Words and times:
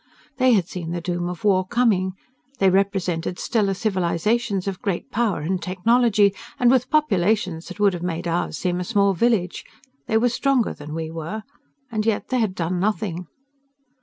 They 0.37 0.53
had 0.53 0.67
seen 0.67 0.93
the 0.93 0.99
doom 0.99 1.29
of 1.29 1.43
war 1.43 1.63
coming. 1.63 2.13
They 2.57 2.71
represented 2.71 3.37
stellar 3.37 3.75
civilizations 3.75 4.67
of 4.67 4.81
great 4.81 5.11
power 5.11 5.41
and 5.41 5.61
technology, 5.61 6.33
and 6.59 6.71
with 6.71 6.89
populations 6.89 7.67
that 7.67 7.79
would 7.79 7.93
have 7.93 8.01
made 8.01 8.27
ours 8.27 8.57
seem 8.57 8.79
a 8.79 8.83
small 8.83 9.13
village; 9.13 9.63
they 10.07 10.17
were 10.17 10.29
stronger 10.29 10.73
than 10.73 10.95
we 10.95 11.11
were, 11.11 11.43
and 11.91 12.03
yet 12.03 12.29
they 12.29 12.39
had 12.39 12.55
done 12.55 12.79
nothing. 12.79 13.27